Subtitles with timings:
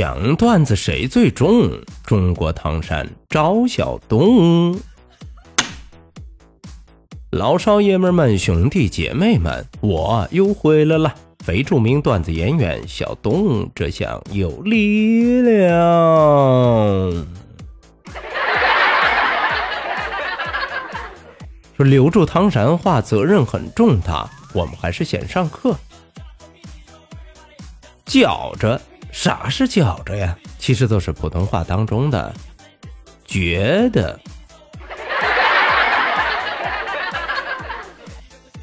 [0.00, 1.72] 讲段子谁最重？
[2.04, 4.78] 中国唐山赵小东，
[7.32, 11.12] 老少爷们们、兄弟姐妹们，我又回来了！
[11.44, 15.66] 非著名段子演员小东，这下有力量。
[21.76, 25.74] 说留住唐山话责任很重大，我们还是先上课。
[28.06, 28.80] 觉着。
[29.18, 30.38] 啥是觉着呀？
[30.60, 32.32] 其实都是普通话当中的
[33.24, 34.16] 觉得，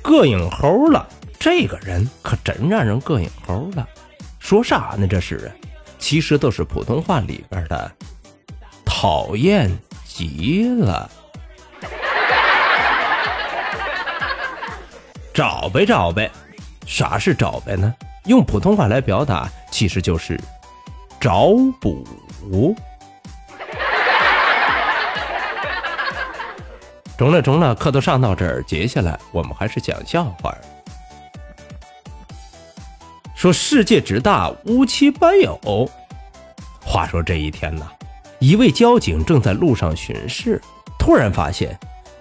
[0.02, 1.06] 膈应猴了。
[1.38, 3.86] 这个人可真让人膈应猴了。
[4.40, 5.06] 说啥呢？
[5.06, 5.52] 这是，
[6.00, 7.92] 其实都是普通话里边的
[8.86, 9.70] 讨厌
[10.06, 11.12] 极了。
[15.34, 16.32] 找呗找呗，
[16.88, 17.94] 啥是找呗呢？
[18.24, 20.40] 用普通话来表达，其实就是
[21.20, 21.50] 找
[21.82, 22.02] 补。
[27.18, 30.56] 中了中了，课都上到这儿，接下来我们还是讲笑话。
[33.36, 35.92] 说世界之大，无奇不有。
[36.80, 37.86] 话说这一天呢，
[38.40, 40.62] 一位交警正在路上巡视，
[40.98, 41.78] 突然发现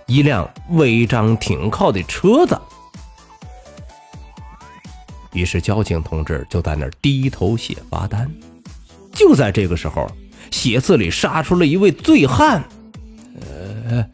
[0.06, 2.60] 一辆违章停靠的车子。
[5.34, 8.26] 于是交警同志就在那儿低头写罚单。
[9.12, 10.10] 就在这个时候，
[10.50, 12.64] 写字里杀出了一位醉汉。
[13.90, 14.06] 呃，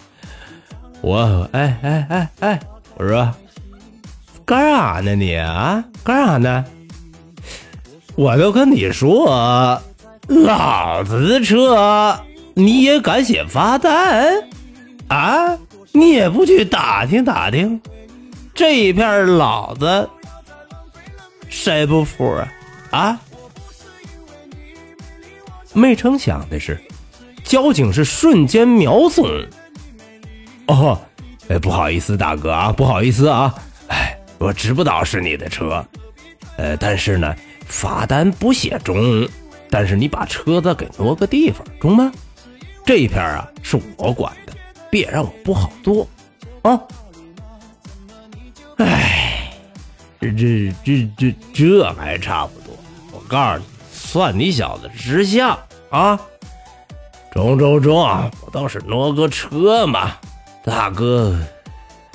[1.01, 2.61] 我哎哎哎哎，
[2.97, 3.33] 我说
[4.45, 5.85] 干啥呢你啊？
[6.03, 6.65] 干啥呢？
[8.17, 9.81] 我都跟你说，
[10.27, 12.19] 老子的车
[12.55, 14.43] 你也敢写罚单
[15.09, 15.57] 啊？
[15.93, 17.81] 你也不去打听打听，
[18.55, 20.09] 这一片老子。
[21.51, 22.53] 谁不服啊？
[22.91, 23.21] 啊！
[25.73, 26.81] 没成想的是，
[27.45, 29.27] 交警是瞬间秒怂。
[30.67, 31.01] 哦，
[31.49, 33.55] 哎，不好意思，大哥啊，不好意思啊，
[33.89, 35.85] 哎，我知不道是你的车，
[36.57, 37.37] 呃，但是呢，
[37.67, 39.29] 罚单不写中，
[39.69, 42.11] 但是你把车子给挪个地方中吗？
[42.87, 44.53] 这一片啊是我管的，
[44.91, 46.09] 别让我不好做
[46.63, 46.81] 啊。
[48.79, 49.30] 哎。
[50.21, 52.77] 这这这这这还差不多，
[53.11, 55.59] 我告诉你，算你小子识相
[55.89, 56.21] 啊！
[57.33, 60.13] 中中中，不都是挪个车吗？
[60.63, 61.39] 大哥，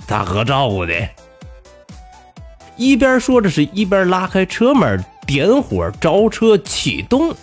[0.05, 0.93] 大哥照顾的。
[2.77, 7.33] 一边说着，是一边拉开车门，点火着车启动。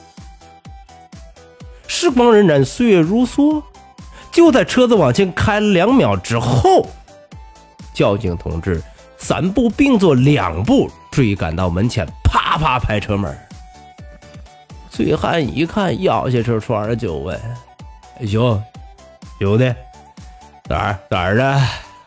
[1.89, 3.61] 时光荏苒，岁月如梭，
[4.31, 6.87] 就在车子往前开了两秒之后，
[7.93, 8.81] 交警同志。
[9.23, 13.33] 三步并作两步追赶到门前，啪啪拍车门。
[14.91, 17.41] 醉汉一看，要下车窗就问
[18.29, 18.61] ：“兄
[19.39, 19.73] 兄弟，
[20.69, 21.57] 哪儿哪儿的？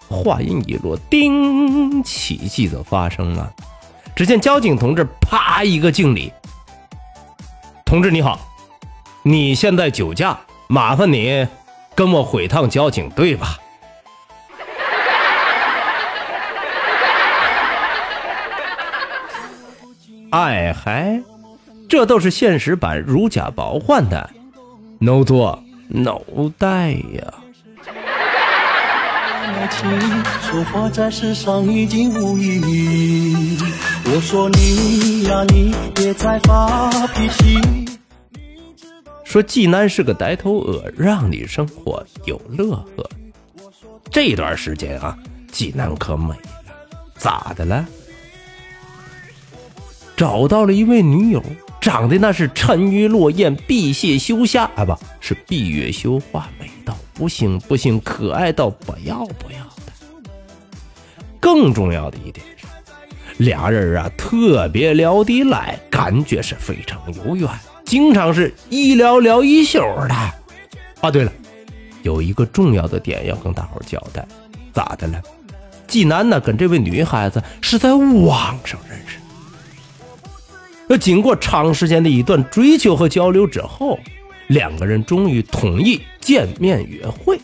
[0.08, 3.52] 话音一落，叮，奇迹则发生了。
[4.16, 6.32] 只见交警同志啪一个敬礼
[7.84, 8.40] ：“同志你好，
[9.22, 10.40] 你现在酒驾。”
[10.72, 11.48] 麻烦你
[11.96, 13.58] 跟我回趟交警队吧。
[20.30, 21.20] 哎嗨，
[21.88, 24.30] 这都是现实版如假包换的
[25.00, 26.20] ，no 做 no
[26.56, 27.34] 带呀。
[30.40, 33.58] 说话在世上已经无意义。
[34.04, 37.89] 我说你呀，你别再发脾气。
[39.30, 43.08] 说济南是个呆头鹅，让你生活有乐呵。
[44.10, 45.16] 这段时间啊，
[45.52, 46.74] 济南可美了，
[47.16, 47.86] 咋的了？
[50.16, 51.40] 找到了一位女友，
[51.80, 59.92] 长得那是沉鱼落雁、闭月羞虾啊，不是闭月羞花，美到不行不行，可爱到不要不要的。
[61.38, 62.66] 更重要的一点是，
[63.44, 67.48] 俩人啊特别聊得来，感觉是非常有缘。
[67.90, 70.14] 经常是一聊聊一宿的。
[71.00, 71.32] 啊，对了，
[72.04, 74.24] 有一个重要的点要跟大伙交代，
[74.72, 75.20] 咋的了？
[75.88, 79.18] 济南呢，跟这位女孩子是在网上认识。
[80.86, 83.98] 那经过长时间的一段追求和交流之后，
[84.46, 87.40] 两个人终于同意见面约会。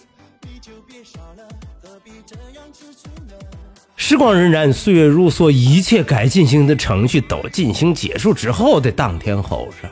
[3.96, 9.90] 时光荏苒，岁月如梭，一切该进行的程序都进行结束之后的当天后上，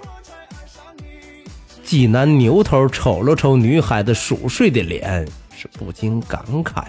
[1.85, 6.85] 济南扭头瞅了瞅女孩子熟睡的脸，是不禁感慨，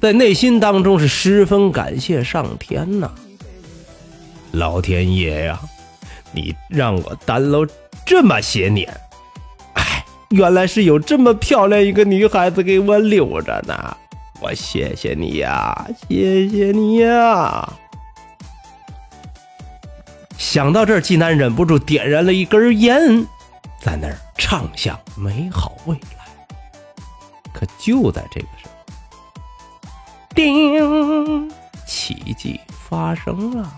[0.00, 3.10] 在内心当中是十分感谢上天呐，
[4.50, 5.60] 老天爷呀，
[6.32, 7.66] 你让我单了
[8.04, 8.92] 这么些年，
[9.74, 13.96] 哎，原来是有这么漂亮一个女孩子给我留着呢。
[14.40, 17.72] 我谢谢你呀，谢谢你呀！
[20.36, 23.24] 想到这儿，济南忍不住点燃了一根烟，
[23.82, 26.02] 在那儿畅想美好未来。
[27.52, 28.70] 可就在这个时候，
[30.34, 31.52] 叮，
[31.86, 32.58] 奇迹
[32.88, 33.70] 发生了。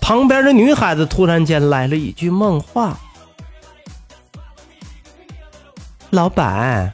[0.00, 2.96] 旁边的女孩子突然间来了一句梦话
[6.10, 6.92] ：“老板，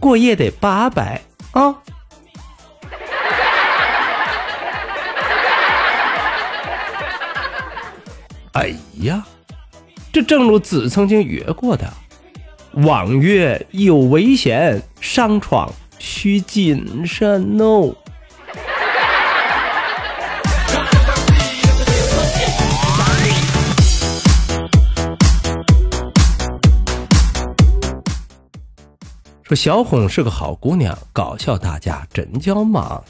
[0.00, 1.20] 过夜得八百。”
[1.52, 1.74] 啊！
[8.54, 9.22] 哎呀，
[10.12, 11.88] 这正如子曾经约过的，
[12.82, 17.94] 望月有危险，上床需谨慎哦。
[29.44, 33.02] 说小红是个好姑娘，搞笑大家真叫忙。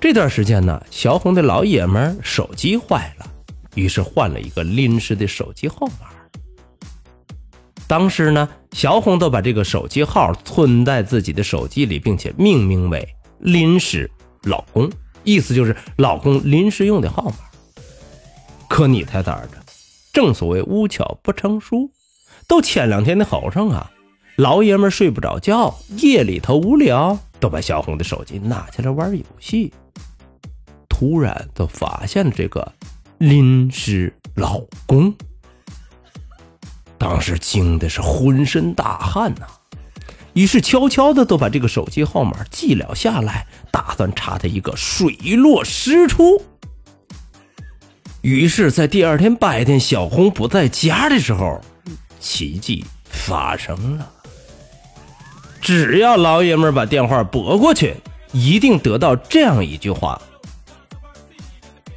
[0.00, 3.26] 这段时间呢，小红的老爷们手机坏了，
[3.74, 6.08] 于是换了一个临时的手机号码。
[7.88, 13.06] 当时呢，小红都把这个手机号存在自己的手机里，并且命名为
[13.38, 14.10] “临时
[14.44, 14.90] 老公”，
[15.24, 17.36] 意思就是老公临时用的号码。
[18.68, 19.50] 可你猜咋着？
[20.12, 21.90] 正所谓无巧不成书，
[22.46, 23.90] 都前两天的后上啊。
[24.36, 29.70] 老爷们睡不着觉，夜里头无聊，都把小红的手机拿起来玩游戏。
[30.88, 32.72] 突然，就发现了这个
[33.22, 35.14] 临时老公，
[36.98, 39.46] 当时惊的是浑身大汗呐。
[40.32, 46.42] 于是悄悄的都把这个手机号码记了下来，打算查他一个水落石出。
[48.22, 51.60] 于是，在第二天白天，小红不在家的时候，
[52.18, 54.10] 奇迹发生了。
[55.60, 57.94] 只要老爷们把电话拨过去，
[58.32, 60.20] 一定得到这样一句话：“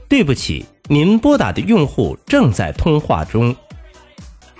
[0.08, 3.56] 对不起，您拨打的用户正在通话中。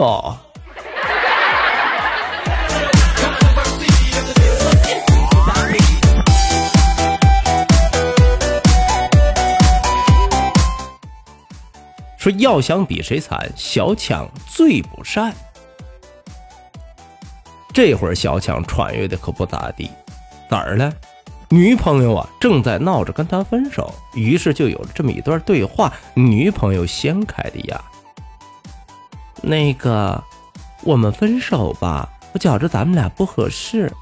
[12.26, 15.32] 说要想比谁惨，小强最不善。
[17.72, 19.88] 这会儿小强穿越的可不咋地，
[20.50, 20.92] 哪儿呢？
[21.50, 25.92] 女朋友啊正在闹着跟他分手，于是就有了这么一段对话。
[26.14, 27.80] 女朋友先开的呀，
[29.40, 30.20] 那个，
[30.82, 33.92] 我们分手吧，我觉着咱们俩不合适。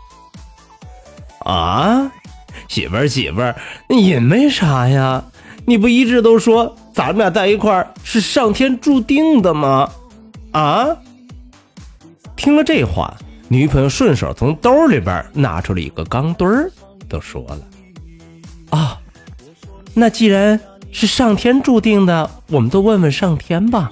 [1.40, 2.10] 啊，
[2.68, 3.54] 媳妇儿媳妇儿，
[3.88, 5.22] 因为啥呀？
[5.66, 6.74] 你不一直都说？
[6.94, 9.90] 咱们俩在一块儿是上天注定的吗？
[10.52, 10.96] 啊！
[12.36, 13.12] 听了这话，
[13.48, 16.70] 女朋友顺手从兜里边拿出了一个钢墩儿，
[17.08, 17.58] 都说了
[18.70, 19.00] ：“啊，
[19.92, 20.58] 那既然
[20.92, 23.90] 是上天注定的，我们都问问上天吧。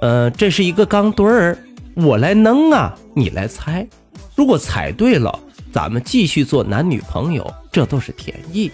[0.00, 1.58] 呃，这是一个钢墩儿，
[1.94, 3.86] 我来扔啊，你来猜。
[4.34, 5.38] 如果猜对了，
[5.72, 8.68] 咱们继续做男女朋友，这都是天意；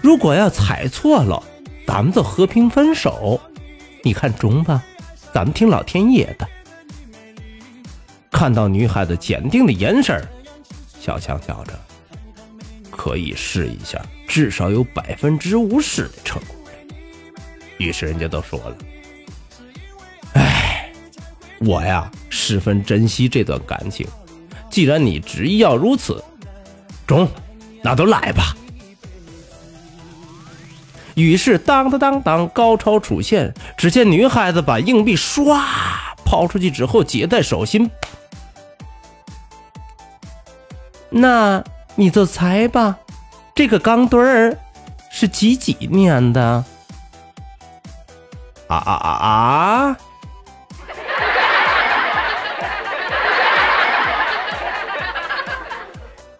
[0.00, 1.42] 如果要猜错了，
[1.86, 3.40] 咱们就和平分手，
[4.02, 4.82] 你看中吧？
[5.32, 6.48] 咱们听老天爷的。
[8.30, 10.20] 看到女孩子坚定的眼神
[11.00, 11.72] 小强笑着
[12.90, 16.94] 可以试一下，至少有百分之五十的成功率。
[17.78, 18.76] 于是人家都说了
[20.34, 20.90] ：“哎，
[21.60, 24.06] 我呀十分珍惜这段感情，
[24.68, 26.22] 既然你执意要如此，
[27.06, 27.28] 中，
[27.82, 28.56] 那都来吧。”
[31.14, 33.54] 于是，当当当当，高潮出现。
[33.76, 35.60] 只见女孩子把硬币唰
[36.24, 37.90] 抛出去之后，接在手心。
[41.10, 41.62] 那
[41.94, 42.98] 你就猜吧，
[43.54, 44.58] 这个钢墩儿
[45.10, 46.64] 是几几年的？
[48.66, 49.96] 啊啊啊啊！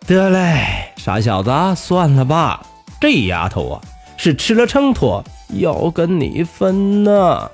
[0.06, 2.60] 得嘞，傻小子，算了吧。
[3.00, 3.80] 这丫头啊，
[4.24, 7.50] 是吃了秤砣要跟你分呢。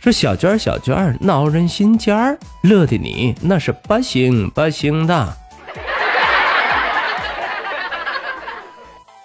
[0.00, 5.36] 说小娟，小娟闹人心尖儿，乐的你那是不行不行的。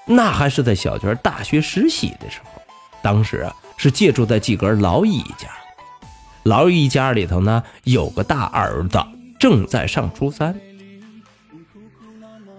[0.06, 2.62] 那还是在小娟大学实习的时候，
[3.02, 5.50] 当时啊是借住在几个老姨家，
[6.44, 8.98] 老姨家里头呢有个大儿子
[9.38, 10.56] 正在上初三。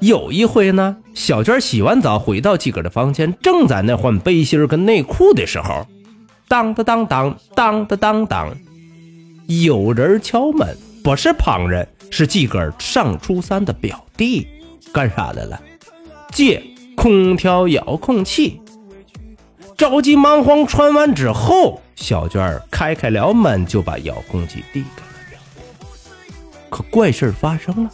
[0.01, 5.87] 有一回呢，小娟洗完澡回到几个的房间，正在那换背心跟内裤的时候。
[6.47, 8.55] 当当当当当当当当，
[9.47, 14.47] 有人敲门，不是旁人，是自个上初三的表弟，
[14.93, 15.59] 干啥来了？
[16.33, 16.63] 借
[16.95, 18.61] 空调遥控器。
[19.77, 25.87] 着急忙慌穿完之后，小娟儿开开了门，就把遥控器递给了表弟。
[26.71, 27.91] 可怪事发生了，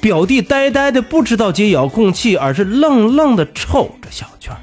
[0.00, 4.58] 表弟呆呆的不知道接遥控器，而是愣愣的瞅着小娟儿。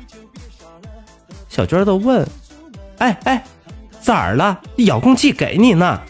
[1.47, 2.27] 小娟儿都问。
[2.97, 3.43] 哎哎，
[4.01, 4.59] 咋了？
[4.77, 6.01] 遥控器给你呢。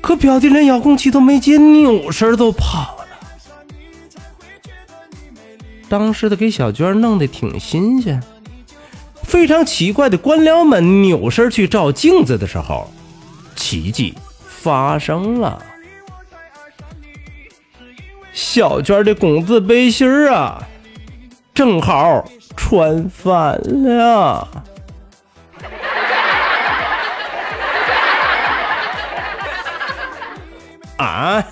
[0.00, 3.01] 可表弟连遥控器都没接，扭身都跑了。
[5.92, 8.18] 当时的给小娟弄得挺新鲜，
[9.22, 12.90] 非常奇怪的官僚们，扭身去照镜子的时候，
[13.54, 14.14] 奇迹
[14.48, 15.62] 发生了。
[18.32, 20.66] 小娟的工字背心啊，
[21.52, 22.24] 正好。
[22.56, 24.48] 穿反了
[30.96, 31.44] 啊！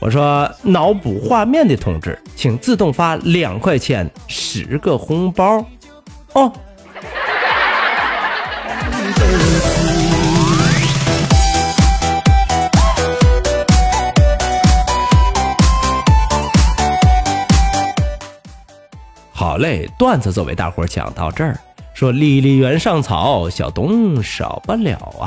[0.00, 5.64] 我说脑补画面的同志，请自动发两块钱十个红包
[6.34, 6.52] 哦。
[19.32, 21.58] 好嘞，段子就为大伙讲到这儿。
[21.92, 25.26] 说离离原上草，小东少不了啊！